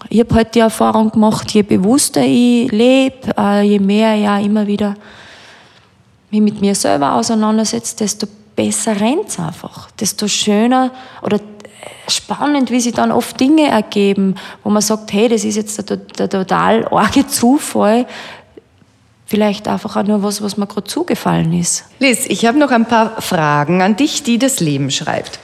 ich 0.10 0.20
habe 0.20 0.36
halt 0.36 0.56
die 0.56 0.60
Erfahrung 0.60 1.12
gemacht, 1.12 1.52
je 1.52 1.62
bewusster 1.62 2.22
ich 2.22 2.72
lebe, 2.72 3.34
äh, 3.38 3.62
je 3.62 3.80
mehr 3.80 4.16
ich 4.16 4.24
ja 4.24 4.40
immer 4.40 4.68
wieder 4.68 4.96
mich 6.32 6.42
mit 6.42 6.62
mir 6.62 6.76
selber 6.76 7.14
auseinandersetze, 7.16 7.96
desto 7.98 8.28
besser 8.56 9.00
rennt 9.00 9.28
es 9.30 9.40
einfach. 9.40 9.92
Desto 9.92 10.28
schöner 10.28 10.92
oder 11.22 11.40
spannend, 12.08 12.72
wie 12.72 12.80
sich 12.80 12.94
dann 12.94 13.12
oft 13.12 13.40
Dinge 13.40 13.70
ergeben, 13.70 14.36
wo 14.64 14.70
man 14.70 14.82
sagt, 14.82 15.14
hey, 15.14 15.28
das 15.28 15.44
ist 15.44 15.56
jetzt 15.56 15.90
der, 15.90 15.98
der, 15.98 16.30
total 16.30 16.88
arge 16.90 17.28
Zufall, 17.28 18.06
vielleicht 19.26 19.68
einfach 19.68 19.96
auch 19.96 20.04
nur 20.04 20.24
was, 20.24 20.42
was 20.42 20.58
mir 20.58 20.68
gerade 20.68 20.88
zugefallen 20.88 21.54
ist. 21.54 21.86
Liz, 22.00 22.26
ich 22.28 22.46
habe 22.46 22.58
noch 22.58 22.72
ein 22.72 22.86
paar 22.86 23.22
Fragen 23.22 23.82
an 23.82 23.96
dich, 23.96 24.24
die 24.24 24.38
das 24.38 24.60
Leben 24.60 24.92
schreibt. 24.92 25.40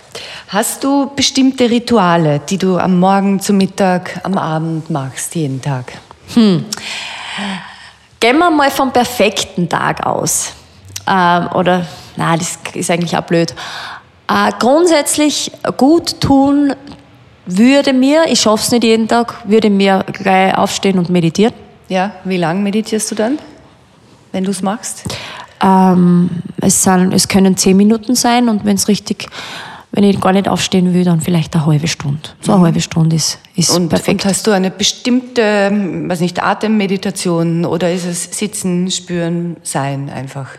Hast 0.50 0.84
du 0.84 1.12
bestimmte 1.16 1.70
Rituale, 1.70 2.42
die 2.50 2.58
du 2.58 2.78
am 2.78 3.00
Morgen, 3.00 3.40
zum 3.40 3.58
Mittag, 3.58 4.20
am 4.24 4.38
Abend 4.38 4.90
machst, 4.90 5.36
jeden 5.36 5.62
Tag? 5.62 5.94
Hm. 6.34 6.66
Gehen 8.20 8.38
wir 8.38 8.50
mal 8.50 8.72
vom 8.72 8.92
perfekten 8.92 9.70
Tag 9.70 10.06
aus. 10.06 10.54
Ähm, 11.08 11.48
oder, 11.54 11.86
na, 12.16 12.36
das 12.36 12.60
ist 12.74 12.90
eigentlich 12.90 13.16
auch 13.16 13.24
blöd. 13.24 13.54
Äh, 14.30 14.52
grundsätzlich 14.60 15.52
gut 15.78 16.20
tun 16.20 16.74
würde 17.48 17.94
mir, 17.94 18.26
ich 18.28 18.42
schaffe 18.42 18.64
es 18.64 18.72
nicht 18.72 18.84
jeden 18.84 19.08
Tag, 19.08 19.48
würde 19.48 19.70
mir 19.70 20.04
gleich 20.12 20.56
aufstehen 20.58 21.00
und 21.00 21.10
meditieren. 21.10 21.54
Ja, 21.88 22.12
wie 22.26 22.38
lange 22.38 22.62
meditierst 22.62 23.10
du 23.12 23.16
dann, 23.16 23.40
wenn 24.34 24.44
du 24.44 24.52
es 24.52 24.62
machst? 24.62 25.04
Ähm, 25.64 26.30
es, 26.62 26.84
sind, 26.84 27.14
es 27.14 27.28
können 27.28 27.56
zehn 27.56 27.78
Minuten 27.78 28.16
sein 28.16 28.50
und 28.50 28.66
wenn 28.66 28.76
es 28.76 28.90
richtig, 28.90 29.30
wenn 29.92 30.04
ich 30.04 30.20
gar 30.20 30.34
nicht 30.34 30.50
aufstehen 30.50 30.94
will, 30.94 31.06
dann 31.06 31.22
vielleicht 31.22 31.56
eine 31.56 31.66
halbe 31.66 31.88
Stunde. 31.88 32.20
So 32.42 32.52
eine 32.52 32.60
mhm. 32.60 32.66
halbe 32.66 32.82
Stunde 32.82 33.16
ist, 33.16 33.40
ist 33.56 33.70
und, 33.70 33.88
perfekt. 33.88 34.26
Und 34.26 34.30
hast 34.30 34.46
du 34.46 34.52
eine 34.52 34.70
bestimmte, 34.70 35.72
weiß 35.72 36.20
nicht, 36.20 36.44
Atemmeditation 36.44 37.66
oder 37.66 37.92
ist 37.92 38.06
es 38.06 38.26
Sitzen, 38.38 38.92
Spüren, 38.92 39.56
Sein 39.64 40.10
einfach? 40.10 40.50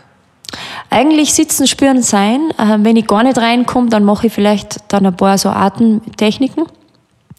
Eigentlich 0.89 1.33
sitzen, 1.33 1.67
spüren, 1.67 2.01
sein. 2.01 2.51
Äh, 2.57 2.77
wenn 2.79 2.95
ich 2.95 3.07
gar 3.07 3.23
nicht 3.23 3.37
reinkomme, 3.37 3.89
dann 3.89 4.03
mache 4.03 4.27
ich 4.27 4.33
vielleicht 4.33 4.79
dann 4.87 5.05
ein 5.05 5.15
paar 5.15 5.37
so 5.37 5.49
Atemtechniken, 5.49 6.65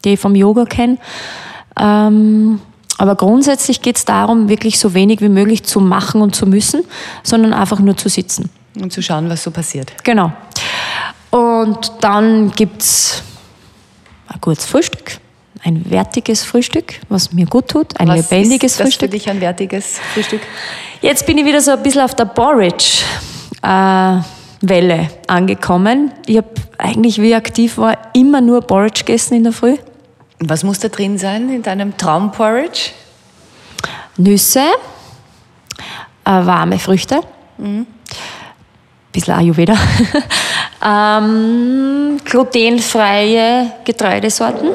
die 0.03 0.13
ich 0.13 0.19
vom 0.19 0.35
Yoga 0.35 0.65
kenne. 0.65 0.97
Ähm, 1.79 2.61
aber 2.97 3.15
grundsätzlich 3.15 3.81
geht 3.81 3.97
es 3.97 4.05
darum, 4.05 4.47
wirklich 4.47 4.79
so 4.79 4.93
wenig 4.93 5.21
wie 5.21 5.29
möglich 5.29 5.63
zu 5.63 5.79
machen 5.79 6.21
und 6.21 6.35
zu 6.35 6.45
müssen, 6.45 6.83
sondern 7.23 7.53
einfach 7.53 7.79
nur 7.79 7.97
zu 7.97 8.09
sitzen. 8.09 8.49
Und 8.79 8.93
zu 8.93 9.01
schauen, 9.01 9.29
was 9.29 9.43
so 9.43 9.51
passiert. 9.51 9.91
Genau. 10.03 10.31
Und 11.31 11.91
dann 12.01 12.51
gibt 12.51 12.81
es 12.81 13.23
ein 14.27 14.39
gutes 14.39 14.65
Frühstück, 14.65 15.17
ein 15.63 15.89
wertiges 15.89 16.43
Frühstück, 16.43 16.95
was 17.09 17.33
mir 17.33 17.45
gut 17.45 17.67
tut, 17.67 17.99
ein 17.99 18.07
was 18.07 18.29
lebendiges 18.29 18.71
ist 18.71 18.79
das 18.79 18.87
Frühstück. 18.87 19.09
für 19.11 19.17
dich 19.17 19.29
ein 19.29 19.41
wertiges 19.41 19.99
Frühstück? 20.13 20.41
Jetzt 21.01 21.25
bin 21.25 21.37
ich 21.37 21.45
wieder 21.45 21.61
so 21.61 21.71
ein 21.71 21.83
bisschen 21.83 22.01
auf 22.01 22.15
der 22.15 22.25
Porridge. 22.25 23.03
Äh, 23.61 24.19
Welle 24.61 25.09
angekommen. 25.27 26.11
Ich 26.27 26.37
habe 26.37 26.49
eigentlich, 26.77 27.19
wie 27.19 27.29
ich 27.29 27.35
aktiv 27.35 27.77
war, 27.77 27.97
immer 28.13 28.41
nur 28.41 28.61
Porridge 28.61 29.03
gegessen 29.03 29.35
in 29.35 29.43
der 29.43 29.53
Früh. 29.53 29.77
Was 30.39 30.63
muss 30.63 30.79
da 30.79 30.87
drin 30.87 31.17
sein 31.17 31.49
in 31.49 31.63
deinem 31.63 31.97
Traumporridge? 31.97 32.91
Nüsse, 34.17 34.65
äh, 36.25 36.29
warme 36.29 36.77
Früchte, 36.77 37.21
mhm. 37.57 37.87
bisschen 39.11 39.33
Ayurveda, 39.33 39.75
ähm, 40.85 42.17
glutenfreie 42.23 43.71
Getreidesorten. 43.83 44.69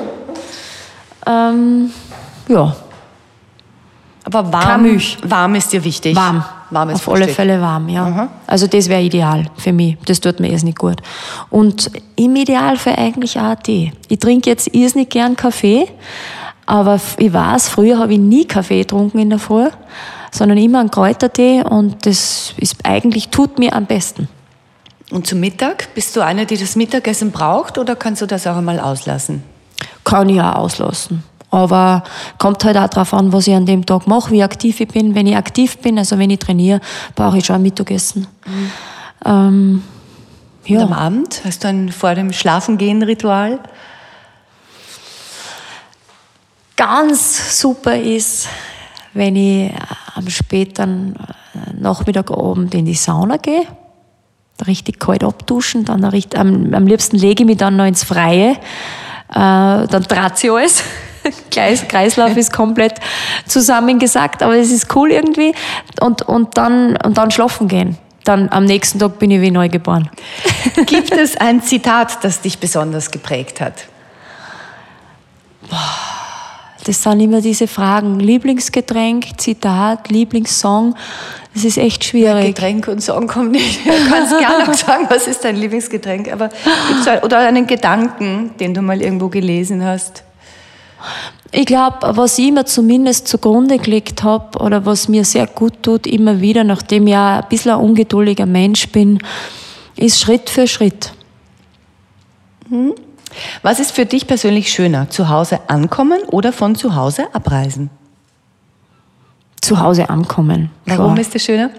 Ähm, 1.26 1.90
ja, 2.48 2.76
aber 4.26 4.52
warm, 4.52 5.00
warm 5.22 5.54
ist 5.54 5.72
dir 5.72 5.84
wichtig? 5.84 6.16
Warm. 6.16 6.44
Warm 6.70 6.90
ist 6.90 6.96
Auf 6.96 7.14
alle 7.14 7.28
Fälle 7.28 7.60
warm, 7.60 7.88
ja. 7.88 8.04
Mhm. 8.06 8.28
Also 8.48 8.66
das 8.66 8.88
wäre 8.88 9.00
ideal 9.00 9.46
für 9.56 9.72
mich. 9.72 9.96
Das 10.04 10.20
tut 10.20 10.40
mir 10.40 10.50
nicht 10.50 10.78
gut. 10.78 11.00
Und 11.48 11.92
im 12.16 12.34
Idealfall 12.34 12.96
eigentlich 12.96 13.38
auch 13.38 13.54
Tee. 13.54 13.92
Ich 14.08 14.18
trinke 14.18 14.50
jetzt 14.50 14.74
irrsinnig 14.74 15.10
gern 15.10 15.36
Kaffee, 15.36 15.86
aber 16.66 17.00
ich 17.18 17.32
weiß, 17.32 17.68
früher 17.68 18.00
habe 18.00 18.14
ich 18.14 18.18
nie 18.18 18.46
Kaffee 18.46 18.80
getrunken 18.80 19.20
in 19.20 19.30
der 19.30 19.38
Früh, 19.38 19.68
sondern 20.32 20.58
immer 20.58 20.80
einen 20.80 20.90
Kräutertee 20.90 21.62
und 21.62 22.04
das 22.04 22.52
ist 22.56 22.78
eigentlich 22.82 23.28
tut 23.28 23.60
mir 23.60 23.74
am 23.74 23.86
besten. 23.86 24.28
Und 25.12 25.28
zum 25.28 25.38
Mittag? 25.38 25.94
Bist 25.94 26.16
du 26.16 26.20
eine, 26.20 26.46
die 26.46 26.56
das 26.56 26.74
Mittagessen 26.74 27.30
braucht 27.30 27.78
oder 27.78 27.94
kannst 27.94 28.22
du 28.22 28.26
das 28.26 28.44
auch 28.48 28.56
einmal 28.56 28.80
auslassen? 28.80 29.44
Kann 30.04 30.28
ich 30.28 30.40
auch 30.40 30.56
auslassen. 30.56 31.22
Aber 31.50 32.02
kommt 32.38 32.64
halt 32.64 32.76
auch 32.76 32.88
darauf 32.88 33.14
an, 33.14 33.32
was 33.32 33.46
ich 33.46 33.54
an 33.54 33.66
dem 33.66 33.86
Tag 33.86 34.06
mache, 34.06 34.30
wie 34.30 34.42
aktiv 34.42 34.80
ich 34.80 34.88
bin. 34.88 35.14
Wenn 35.14 35.26
ich 35.26 35.36
aktiv 35.36 35.78
bin, 35.78 35.98
also 35.98 36.18
wenn 36.18 36.30
ich 36.30 36.38
trainiere, 36.38 36.80
brauche 37.14 37.38
ich 37.38 37.46
schon 37.46 37.56
ein 37.56 37.62
Mittagessen. 37.62 38.26
Mhm. 38.46 38.70
Ähm, 39.24 39.82
ja. 40.66 40.80
Und 40.80 40.92
am 40.92 40.92
Abend? 40.92 41.40
Hast 41.44 41.64
du 41.64 41.68
ein 41.68 41.90
vor 41.90 42.14
dem 42.14 42.32
Schlafengehen 42.32 43.02
Ritual? 43.02 43.60
Ganz 46.76 47.58
super 47.58 47.96
ist, 47.96 48.48
wenn 49.14 49.36
ich 49.36 49.72
am 50.14 50.28
späten 50.28 51.14
Nachmittag 51.78 52.30
Abend 52.30 52.74
in 52.74 52.84
die 52.84 52.94
Sauna 52.94 53.38
gehe, 53.38 53.62
richtig 54.66 55.00
kalt 55.00 55.24
abduschen, 55.24 55.84
dann 55.84 56.04
am, 56.04 56.74
am 56.74 56.86
liebsten 56.86 57.16
lege 57.16 57.44
ich 57.44 57.46
mich 57.46 57.56
dann 57.56 57.76
noch 57.76 57.86
ins 57.86 58.04
Freie, 58.04 58.50
äh, 58.50 58.56
äh, 59.30 59.34
dann 59.34 60.04
trat 60.08 60.38
sie 60.38 60.50
alles. 60.50 60.82
Kreislauf 61.50 62.36
ist 62.36 62.52
komplett 62.52 62.94
zusammengesagt, 63.46 64.42
aber 64.42 64.56
es 64.56 64.70
ist 64.70 64.94
cool 64.94 65.10
irgendwie. 65.10 65.54
Und, 66.00 66.22
und, 66.22 66.56
dann, 66.56 66.96
und 66.96 67.18
dann 67.18 67.30
schlafen 67.30 67.68
gehen. 67.68 67.98
Dann 68.24 68.48
am 68.50 68.64
nächsten 68.64 68.98
Tag 68.98 69.18
bin 69.18 69.30
ich 69.30 69.40
wie 69.40 69.50
neu 69.50 69.68
geboren. 69.68 70.10
Gibt 70.86 71.12
es 71.12 71.36
ein 71.36 71.62
Zitat, 71.62 72.24
das 72.24 72.40
dich 72.40 72.58
besonders 72.58 73.10
geprägt 73.10 73.60
hat? 73.60 73.74
Boah 75.68 76.15
das 76.86 77.02
sind 77.02 77.18
immer 77.20 77.40
diese 77.40 77.66
Fragen. 77.66 78.20
Lieblingsgetränk, 78.20 79.40
Zitat, 79.40 80.08
Lieblingssong. 80.08 80.94
Das 81.52 81.64
ist 81.64 81.78
echt 81.78 82.04
schwierig. 82.04 82.54
Getränk 82.54 82.86
und 82.86 83.02
Song 83.02 83.26
kommt 83.26 83.52
nicht. 83.52 83.84
Du 83.84 83.90
kannst 84.08 84.38
gerne 84.38 84.66
noch 84.66 84.74
sagen, 84.74 85.06
was 85.08 85.26
ist 85.26 85.42
dein 85.42 85.56
Lieblingsgetränk. 85.56 86.32
Aber 86.32 86.50
oder 87.22 87.38
einen 87.38 87.66
Gedanken, 87.66 88.52
den 88.60 88.72
du 88.72 88.82
mal 88.82 89.02
irgendwo 89.02 89.28
gelesen 89.28 89.84
hast? 89.84 90.22
Ich 91.50 91.66
glaube, 91.66 91.96
was 92.16 92.38
ich 92.38 92.52
mir 92.52 92.64
zumindest 92.66 93.26
zugrunde 93.26 93.78
gelegt 93.78 94.22
habe 94.22 94.58
oder 94.58 94.86
was 94.86 95.08
mir 95.08 95.24
sehr 95.24 95.48
gut 95.48 95.82
tut, 95.82 96.06
immer 96.06 96.40
wieder, 96.40 96.62
nachdem 96.62 97.08
ich 97.08 97.14
ja 97.14 97.40
ein 97.40 97.48
bisschen 97.48 97.72
ein 97.72 97.80
ungeduldiger 97.80 98.46
Mensch 98.46 98.88
bin, 98.90 99.18
ist 99.96 100.20
Schritt 100.20 100.50
für 100.50 100.68
Schritt. 100.68 101.12
Hm? 102.68 102.94
Was 103.62 103.80
ist 103.80 103.92
für 103.92 104.06
dich 104.06 104.26
persönlich 104.26 104.70
schöner, 104.70 105.10
zu 105.10 105.28
Hause 105.28 105.60
ankommen 105.68 106.20
oder 106.30 106.52
von 106.52 106.74
zu 106.74 106.94
Hause 106.94 107.26
abreisen? 107.32 107.90
Zu 109.60 109.80
Hause 109.80 110.08
ankommen. 110.08 110.70
Warum 110.86 111.14
klar. 111.14 111.20
ist 111.20 111.34
das 111.34 111.44
schöner? 111.44 111.70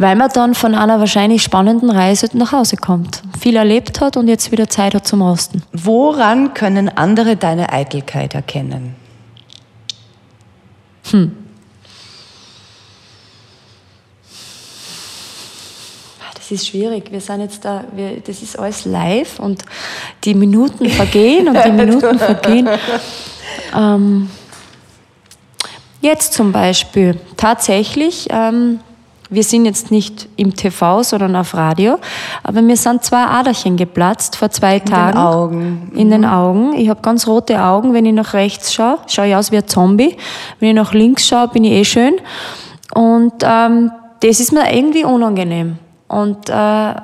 weil 0.00 0.16
man 0.16 0.30
dann 0.32 0.54
von 0.54 0.74
einer 0.74 0.98
wahrscheinlich 0.98 1.42
spannenden 1.42 1.90
Reise 1.90 2.26
nach 2.32 2.52
Hause 2.52 2.76
kommt, 2.76 3.22
viel 3.38 3.54
erlebt 3.54 4.00
hat 4.00 4.16
und 4.16 4.28
jetzt 4.28 4.50
wieder 4.50 4.66
Zeit 4.66 4.94
hat 4.94 5.06
zum 5.06 5.20
Rosten. 5.20 5.62
Woran 5.72 6.54
können 6.54 6.88
andere 6.88 7.36
deine 7.36 7.70
Eitelkeit 7.70 8.34
erkennen? 8.34 8.96
Hm. 11.10 11.36
Das 16.50 16.62
ist 16.62 16.68
schwierig. 16.68 17.12
Wir 17.12 17.20
sind 17.20 17.42
jetzt 17.42 17.64
da, 17.64 17.84
wir, 17.94 18.20
das 18.26 18.42
ist 18.42 18.58
alles 18.58 18.84
live 18.84 19.38
und 19.38 19.62
die 20.24 20.34
Minuten 20.34 20.90
vergehen 20.90 21.46
und 21.48 21.56
die 21.64 21.70
Minuten 21.84 22.18
vergehen. 22.18 22.68
Ähm, 23.76 24.28
jetzt 26.00 26.32
zum 26.32 26.50
Beispiel 26.50 27.20
tatsächlich. 27.36 28.26
Ähm, 28.30 28.80
wir 29.28 29.44
sind 29.44 29.64
jetzt 29.64 29.92
nicht 29.92 30.28
im 30.34 30.52
TV, 30.52 31.04
sondern 31.04 31.36
auf 31.36 31.54
Radio. 31.54 31.98
Aber 32.42 32.62
mir 32.62 32.76
sind 32.76 33.04
zwei 33.04 33.22
Aderchen 33.26 33.76
geplatzt 33.76 34.34
vor 34.34 34.50
zwei 34.50 34.78
in 34.78 34.84
Tagen. 34.86 35.06
In 35.06 35.14
den 35.14 35.22
Augen. 35.22 35.92
In 35.94 36.06
mhm. 36.08 36.10
den 36.10 36.24
Augen. 36.24 36.72
Ich 36.72 36.88
habe 36.88 37.00
ganz 37.00 37.28
rote 37.28 37.62
Augen. 37.62 37.94
Wenn 37.94 38.06
ich 38.06 38.12
nach 38.12 38.34
rechts 38.34 38.74
schaue, 38.74 38.98
schaue 39.06 39.28
ich 39.28 39.36
aus 39.36 39.52
wie 39.52 39.58
ein 39.58 39.68
Zombie. 39.68 40.16
Wenn 40.58 40.70
ich 40.70 40.74
nach 40.74 40.94
links 40.94 41.28
schaue, 41.28 41.46
bin 41.46 41.62
ich 41.62 41.70
eh 41.74 41.84
schön. 41.84 42.14
Und 42.92 43.34
ähm, 43.44 43.92
das 44.18 44.40
ist 44.40 44.52
mir 44.52 44.74
irgendwie 44.74 45.04
unangenehm. 45.04 45.78
Und 46.10 46.48
äh, 46.48 46.94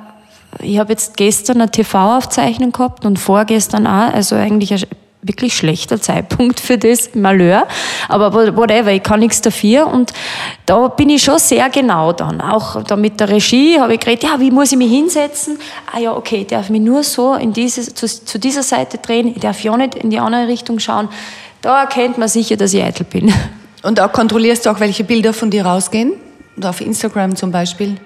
ich 0.59 0.79
habe 0.79 0.91
jetzt 0.91 1.15
gestern 1.15 1.61
eine 1.61 1.71
TV-Aufzeichnung 1.71 2.73
gehabt 2.73 3.05
und 3.05 3.17
vorgestern 3.17 3.87
auch. 3.87 4.13
Also 4.13 4.35
eigentlich 4.35 4.85
wirklich 5.21 5.55
schlechter 5.55 6.01
Zeitpunkt 6.01 6.59
für 6.59 6.77
das 6.77 7.15
Malheur. 7.15 7.67
Aber 8.09 8.33
whatever, 8.33 8.91
ich 8.91 9.03
kann 9.03 9.21
nichts 9.21 9.39
dafür. 9.41 9.87
Und 9.87 10.11
da 10.65 10.89
bin 10.89 11.09
ich 11.09 11.23
schon 11.23 11.39
sehr 11.39 11.69
genau 11.69 12.11
dann. 12.11 12.41
Auch 12.41 12.83
da 12.83 12.97
mit 12.97 13.19
der 13.21 13.29
Regie 13.29 13.79
habe 13.79 13.93
ich 13.93 14.01
geredet, 14.01 14.23
ja, 14.23 14.39
wie 14.39 14.51
muss 14.51 14.73
ich 14.73 14.77
mich 14.77 14.91
hinsetzen? 14.91 15.57
Ah 15.93 15.99
ja, 15.99 16.13
okay, 16.13 16.41
ich 16.41 16.47
darf 16.47 16.69
mich 16.69 16.81
nur 16.81 17.01
so 17.03 17.33
in 17.35 17.53
diese, 17.53 17.93
zu, 17.93 18.07
zu 18.07 18.37
dieser 18.37 18.63
Seite 18.63 18.97
drehen, 18.97 19.27
ich 19.27 19.39
darf 19.39 19.63
ja 19.63 19.75
nicht 19.77 19.95
in 19.95 20.09
die 20.09 20.19
andere 20.19 20.49
Richtung 20.49 20.79
schauen. 20.79 21.07
Da 21.61 21.79
erkennt 21.79 22.17
man 22.17 22.27
sicher, 22.27 22.57
dass 22.57 22.73
ich 22.73 22.83
eitel 22.83 23.05
bin. 23.05 23.33
Und 23.83 23.99
da 23.99 24.09
kontrollierst 24.09 24.65
du 24.65 24.71
auch, 24.71 24.81
welche 24.81 25.05
Bilder 25.05 25.31
von 25.31 25.49
dir 25.49 25.65
rausgehen? 25.65 26.13
Und 26.57 26.65
auf 26.65 26.81
Instagram 26.81 27.37
zum 27.37 27.51
Beispiel? 27.51 27.97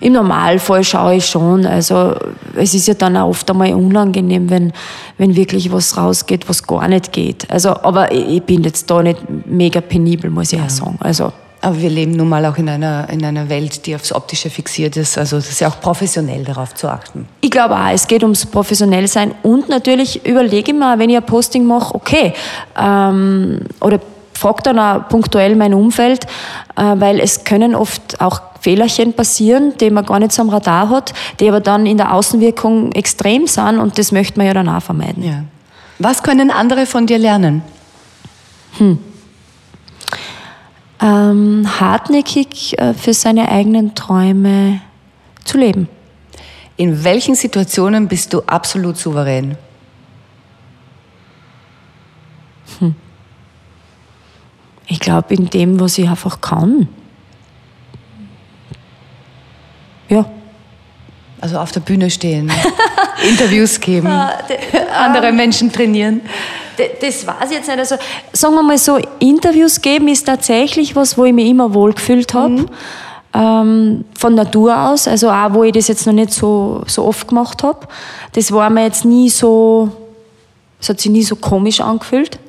Im 0.00 0.14
Normalfall 0.14 0.84
schaue 0.84 1.16
ich 1.16 1.26
schon. 1.26 1.66
Also 1.66 2.14
es 2.56 2.74
ist 2.74 2.88
ja 2.88 2.94
dann 2.94 3.16
auch 3.16 3.28
oft 3.28 3.50
einmal 3.50 3.72
unangenehm, 3.74 4.50
wenn, 4.50 4.72
wenn 5.18 5.36
wirklich 5.36 5.72
was 5.72 5.96
rausgeht, 5.96 6.48
was 6.48 6.66
gar 6.66 6.88
nicht 6.88 7.12
geht. 7.12 7.50
Also, 7.50 7.70
aber 7.70 8.12
ich 8.12 8.42
bin 8.42 8.62
jetzt 8.64 8.90
da 8.90 9.02
nicht 9.02 9.18
mega 9.46 9.80
penibel, 9.80 10.30
muss 10.30 10.52
ich 10.52 10.58
ja. 10.58 10.66
auch 10.66 10.70
sagen. 10.70 10.98
Also, 11.00 11.32
aber 11.62 11.78
wir 11.78 11.90
leben 11.90 12.12
nun 12.12 12.28
mal 12.28 12.44
auch 12.46 12.56
in 12.56 12.68
einer, 12.68 13.08
in 13.10 13.22
einer 13.24 13.48
Welt, 13.50 13.84
die 13.84 13.94
aufs 13.94 14.12
Optische 14.12 14.48
fixiert 14.48 14.96
ist. 14.96 15.18
Also 15.18 15.36
es 15.36 15.50
ist 15.50 15.60
ja 15.60 15.68
auch 15.68 15.78
professionell 15.80 16.42
darauf 16.42 16.74
zu 16.74 16.88
achten. 16.88 17.28
Ich 17.42 17.50
glaube 17.50 17.74
auch, 17.74 17.90
es 17.92 18.06
geht 18.06 18.22
ums 18.22 18.46
Professionellsein. 18.46 19.34
Und 19.42 19.68
natürlich 19.68 20.24
überlege 20.24 20.72
ich 20.72 20.78
mir, 20.78 20.98
wenn 20.98 21.10
ich 21.10 21.16
ein 21.16 21.26
Posting 21.26 21.66
mache, 21.66 21.94
okay, 21.94 22.32
ähm, 22.78 23.60
oder 23.80 24.00
frage 24.40 24.62
dann 24.62 24.78
auch 24.78 25.08
punktuell 25.08 25.54
mein 25.54 25.74
Umfeld, 25.74 26.24
äh, 26.76 26.82
weil 26.96 27.20
es 27.20 27.44
können 27.44 27.74
oft 27.74 28.20
auch 28.20 28.40
Fehlerchen 28.60 29.12
passieren, 29.12 29.74
die 29.78 29.90
man 29.90 30.04
gar 30.04 30.18
nicht 30.18 30.32
so 30.32 30.42
am 30.42 30.50
Radar 30.50 30.88
hat, 30.90 31.12
die 31.38 31.48
aber 31.48 31.60
dann 31.60 31.86
in 31.86 31.96
der 31.96 32.12
Außenwirkung 32.14 32.92
extrem 32.92 33.46
sind 33.46 33.78
und 33.78 33.98
das 33.98 34.12
möchte 34.12 34.38
man 34.38 34.46
ja 34.46 34.54
dann 34.54 34.68
auch 34.68 34.82
vermeiden. 34.82 35.22
Ja. 35.22 35.44
Was 35.98 36.22
können 36.22 36.50
andere 36.50 36.86
von 36.86 37.06
dir 37.06 37.18
lernen? 37.18 37.62
Hm. 38.78 38.98
Ähm, 41.02 41.80
hartnäckig 41.80 42.78
äh, 42.78 42.92
für 42.94 43.14
seine 43.14 43.50
eigenen 43.50 43.94
Träume 43.94 44.80
zu 45.44 45.58
leben. 45.58 45.88
In 46.76 47.04
welchen 47.04 47.34
Situationen 47.34 48.08
bist 48.08 48.32
du 48.32 48.40
absolut 48.46 48.96
souverän? 48.96 49.56
Hm. 52.78 52.94
Ich 54.90 54.98
glaube, 54.98 55.34
in 55.34 55.48
dem, 55.48 55.78
was 55.78 55.96
ich 55.98 56.08
einfach 56.08 56.40
kann. 56.40 56.88
Ja. 60.08 60.24
Also 61.40 61.58
auf 61.58 61.70
der 61.70 61.80
Bühne 61.80 62.10
stehen, 62.10 62.52
Interviews 63.28 63.80
geben, 63.80 64.08
ah, 64.08 64.32
andere 64.98 65.28
ähm, 65.28 65.36
Menschen 65.36 65.72
trainieren. 65.72 66.20
Das 67.00 67.26
weiß 67.26 67.50
ich 67.50 67.56
jetzt 67.56 67.68
nicht. 67.68 67.78
Also, 67.78 67.96
sagen 68.32 68.54
wir 68.54 68.62
mal 68.62 68.76
so, 68.76 68.98
Interviews 69.20 69.80
geben 69.80 70.08
ist 70.08 70.24
tatsächlich 70.26 70.96
was, 70.96 71.16
wo 71.16 71.24
ich 71.24 71.32
mich 71.32 71.48
immer 71.48 71.72
wohlgefühlt 71.72 72.34
habe. 72.34 72.50
Mhm. 72.50 72.66
Ähm, 73.32 74.04
von 74.18 74.34
Natur 74.34 74.76
aus, 74.76 75.06
also 75.06 75.30
auch 75.30 75.54
wo 75.54 75.62
ich 75.62 75.72
das 75.72 75.86
jetzt 75.86 76.04
noch 76.04 76.12
nicht 76.12 76.32
so, 76.32 76.82
so 76.86 77.04
oft 77.04 77.28
gemacht 77.28 77.62
habe. 77.62 77.86
Das 78.32 78.50
war 78.50 78.68
mir 78.70 78.82
jetzt 78.82 79.04
nie 79.04 79.30
so, 79.30 79.88
es 80.80 80.88
hat 80.88 81.00
sich 81.00 81.12
nie 81.12 81.22
so 81.22 81.36
komisch 81.36 81.80
angefühlt. 81.80 82.40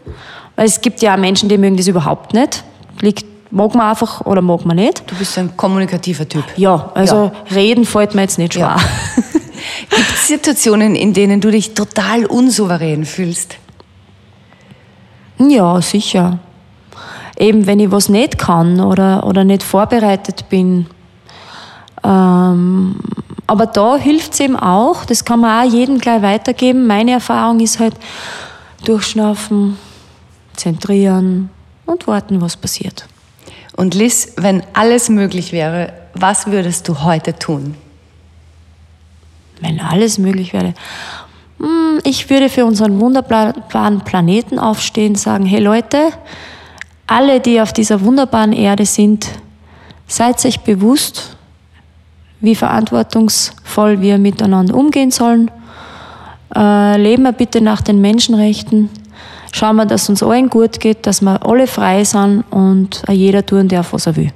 Weil 0.56 0.66
es 0.66 0.82
gibt 0.82 1.02
ja 1.02 1.14
auch 1.14 1.20
Menschen, 1.20 1.50
die 1.50 1.58
mögen 1.58 1.78
das 1.78 1.88
überhaupt 1.88 2.34
nicht. 2.34 2.64
Liegt 3.00 3.26
mag 3.52 3.76
man 3.76 3.90
einfach 3.90 4.22
oder 4.26 4.42
mag 4.42 4.66
man 4.66 4.78
nicht. 4.78 5.04
Du 5.08 5.16
bist 5.16 5.38
ein 5.38 5.56
kommunikativer 5.56 6.28
Typ. 6.28 6.44
Ja, 6.56 6.92
also 6.94 7.32
ja. 7.34 7.56
reden 7.56 7.86
fällt 7.86 8.16
mir 8.16 8.22
jetzt 8.22 8.38
nicht 8.38 8.54
schwer. 8.54 8.76
Ja. 8.76 8.78
Gibt 9.90 10.14
es 10.14 10.28
Situationen, 10.28 10.96
in 10.96 11.14
denen 11.14 11.42
du 11.42 11.52
dich 11.52 11.74
total 11.74 12.26
unsouverän 12.26 13.06
fühlst? 13.06 13.58
Ja, 15.38 15.82
sicher. 15.82 16.40
Eben 17.38 17.68
wenn 17.68 17.80
ich 17.80 17.92
was 17.92 18.10
nicht 18.10 18.38
kann 18.38 18.80
oder, 18.80 19.26
oder 19.26 19.44
nicht 19.44 19.64
vorbereitet 19.64 20.46
bin. 20.50 20.88
Ähm, 22.04 22.96
aber 23.48 23.66
da 23.66 23.98
hilft 23.98 24.34
es 24.34 24.40
eben 24.40 24.56
auch, 24.56 25.06
das 25.06 25.26
kann 25.26 25.42
man 25.42 25.68
auch 25.68 25.72
jedem 25.72 25.98
gleich 25.98 26.22
weitergeben. 26.22 26.88
Meine 26.88 27.12
Erfahrung 27.12 27.60
ist 27.60 27.80
halt, 27.80 27.96
durchschnaufen, 28.86 29.78
zentrieren 30.62 31.50
und 31.86 32.08
warten, 32.08 32.40
was 32.40 32.56
passiert. 32.56 33.06
Und 33.76 33.96
Liz, 33.96 34.34
wenn 34.38 34.64
alles 34.74 35.10
möglich 35.10 35.52
wäre, 35.52 35.94
was 36.14 36.48
würdest 36.48 36.88
du 36.88 37.02
heute 37.04 37.34
tun? 37.38 37.76
Wenn 39.60 39.80
alles 39.80 40.18
möglich 40.18 40.54
wäre. 40.54 40.74
Hm, 41.60 42.00
ich 42.04 42.30
würde 42.30 42.50
für 42.50 42.66
unseren 42.66 43.00
wunderbaren 43.00 44.02
Planeten 44.02 44.60
aufstehen 44.60 45.14
und 45.14 45.20
sagen, 45.20 45.46
hey 45.46 45.60
Leute, 45.60 46.10
alle, 47.08 47.40
die 47.40 47.60
auf 47.60 47.74
dieser 47.74 48.02
wunderbaren 48.02 48.54
Erde 48.54 48.86
sind, 48.86 49.28
seid 50.08 50.44
euch 50.46 50.60
bewusst, 50.62 51.36
wie 52.40 52.56
verantwortungsvoll 52.56 54.02
wir 54.02 54.18
miteinander 54.18 54.76
umgehen 54.76 55.12
sollen. 55.12 55.50
Äh, 56.56 56.98
leben 57.02 57.24
wir 57.24 57.32
bitte 57.32 57.62
nach 57.62 57.82
den 57.82 58.02
Menschenrechten 58.02 58.90
schauen 59.52 59.76
wir, 59.76 59.86
dass 59.86 60.10
uns 60.10 60.24
allen 60.24 60.50
gut 60.50 60.80
geht, 60.80 61.06
dass 61.08 61.22
wir 61.22 61.46
alle 61.46 61.68
frei 61.68 62.04
sind 62.04 62.44
und 62.50 63.04
jeder 63.10 63.46
tun 63.46 63.68
darf, 63.68 63.94
was 63.94 64.08
er 64.08 64.16
will. 64.16 64.32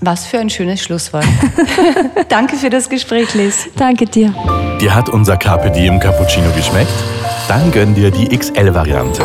Was 0.00 0.26
für 0.26 0.38
ein 0.38 0.48
schönes 0.48 0.80
Schlusswort. 0.80 1.26
Danke 2.28 2.56
für 2.56 2.70
das 2.70 2.88
Gespräch, 2.88 3.34
Liz. 3.34 3.68
Danke 3.76 4.06
dir. 4.06 4.32
Dir 4.80 4.94
hat 4.94 5.08
unser 5.08 5.36
Carpe 5.36 5.70
Diem 5.70 5.98
Cappuccino 5.98 6.50
geschmeckt? 6.56 6.92
Dann 7.48 7.72
gönn 7.72 7.94
dir 7.94 8.10
die 8.10 8.28
XL-Variante. 8.28 9.22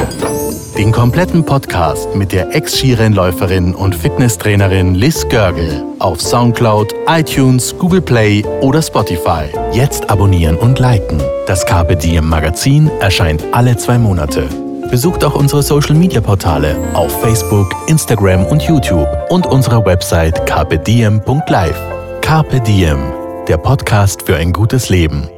Den 0.78 0.92
kompletten 0.92 1.46
Podcast 1.46 2.16
mit 2.16 2.32
der 2.32 2.56
Ex-Skirennläuferin 2.56 3.76
und 3.76 3.94
Fitnesstrainerin 3.94 4.96
Liz 4.96 5.28
Görgel 5.30 5.84
auf 6.00 6.20
Soundcloud, 6.20 6.96
iTunes, 7.08 7.76
Google 7.78 8.02
Play 8.02 8.44
oder 8.62 8.82
Spotify. 8.82 9.46
Jetzt 9.72 10.10
abonnieren 10.10 10.56
und 10.56 10.80
liken. 10.80 11.22
Das 11.46 11.64
Carpe 11.68 11.96
Diem 11.96 12.28
Magazin 12.28 12.90
erscheint 13.00 13.44
alle 13.52 13.78
zwei 13.78 14.00
Monate. 14.00 14.50
Besucht 14.94 15.26
auch 15.26 15.34
unsere 15.34 15.64
Social 15.64 15.96
Media 15.96 16.22
Portale 16.22 16.78
auf 16.94 17.20
Facebook, 17.20 17.76
Instagram 17.88 18.46
und 18.46 18.62
YouTube 18.62 19.08
und 19.32 19.48
unsere 19.48 19.84
Website 19.84 20.46
carpediem.live. 20.46 21.82
Carpe 22.22 22.62
Diem, 22.62 23.00
der 23.48 23.58
Podcast 23.58 24.22
für 24.22 24.36
ein 24.36 24.54
gutes 24.54 24.90
Leben. 24.90 25.33